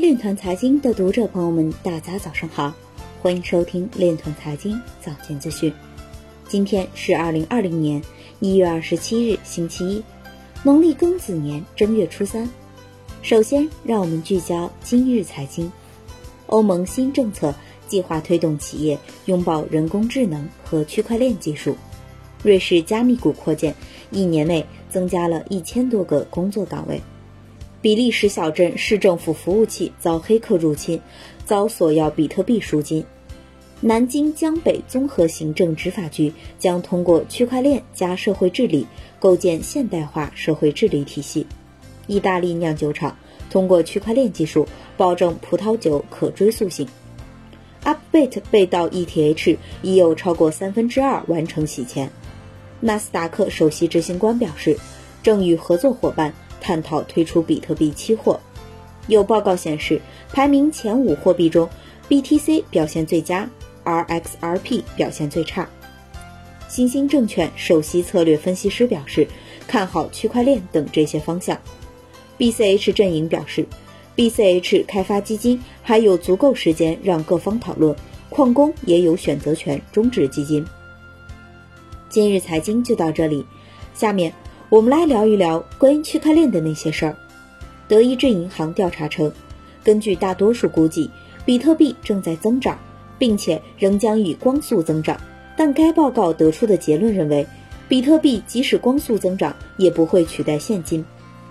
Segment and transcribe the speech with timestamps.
[0.00, 2.72] 链团财经的读者朋友们，大家早上好，
[3.20, 5.70] 欢迎收听链团财经早间资讯。
[6.48, 8.00] 今天是二零二零年
[8.38, 10.02] 一月二十七日，星期一，
[10.62, 12.48] 农历庚子年正月初三。
[13.20, 15.70] 首先，让我们聚焦今日财经。
[16.46, 17.54] 欧盟新政策
[17.86, 21.76] 计划推动企业拥抱人工智能和区块链技术。
[22.42, 23.74] 瑞士加密股扩建，
[24.10, 27.02] 一年内增加了一千多个工作岗位。
[27.82, 31.00] 比利时小镇市政府服务器遭黑客入侵，
[31.46, 33.02] 遭索要比特币赎金。
[33.80, 38.86] 南京江北综合行政执法局将通过区块链加社会治理，
[39.18, 41.46] 构建现代化社会治理体系。
[42.06, 43.16] 意大利酿酒厂
[43.48, 44.66] 通过区块链技术
[44.98, 46.86] 保证葡萄酒可追溯性。
[47.84, 52.10] Upbit 被盗 ETH 已有超过三分之二完成洗钱。
[52.80, 54.76] 纳斯达克首席执行官表示，
[55.22, 56.30] 正与合作伙伴。
[56.60, 58.38] 探讨推出比特币期货，
[59.06, 60.00] 有报告显示，
[60.32, 61.68] 排名前五货币中
[62.08, 63.48] ，BTC 表现最佳
[63.84, 65.68] ，RXRP 表现最差。
[66.68, 69.26] 新兴证券首席策略分析师表示，
[69.66, 71.58] 看好区块链等这些方向。
[72.38, 73.66] BCH 阵营表示
[74.16, 77.94] ，BCH 开发基金还有足够时间让各方讨论，
[78.28, 80.64] 矿工也有选择权终止基金。
[82.08, 83.44] 今日财经就到这里，
[83.94, 84.32] 下面。
[84.70, 87.16] 我们来聊一聊关于区块链的那些事儿。
[87.88, 89.30] 德意志银行调查称，
[89.82, 91.10] 根据大多数估计，
[91.44, 92.78] 比特币正在增长，
[93.18, 95.20] 并且仍将以光速增长。
[95.56, 97.44] 但该报告得出的结论认为，
[97.88, 101.04] 比特币即使光速增长，也不会取代现金。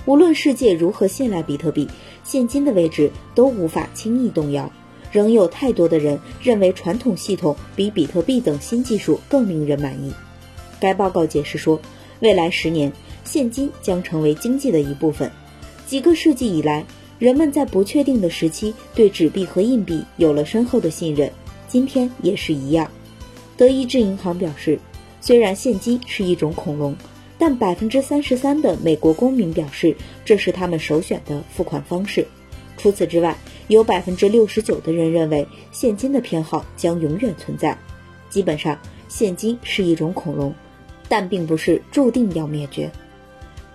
[0.05, 1.85] 无论世界如何信赖比特币，
[2.23, 4.71] 现金的位置都无法轻易动摇。
[5.11, 10.13] 仍有太多的人认为传统系统比比特币等新技术更令人满意。
[10.79, 11.77] 该报告解释说，
[12.21, 12.89] 未来十年。
[13.31, 15.31] 现金将成为经济的一部分。
[15.85, 16.83] 几个世纪以来，
[17.19, 21.31] 人们在不确定的时期对纸币和硬币有了深厚的信任，
[21.67, 22.89] 今天也是一样。
[23.55, 24.79] 德意志银行表示，
[25.21, 26.95] 虽然现金是一种恐龙，
[27.37, 32.25] 但百分之三十三的美国公民表示这是他们首选的付款方式。
[32.77, 37.77] 除此之外，有百分之六十九的人认为现金的偏好将永远存在。
[38.27, 38.75] 基本上，
[39.07, 40.51] 现金是一种恐龙，
[41.07, 42.89] 但并不是注定要灭绝。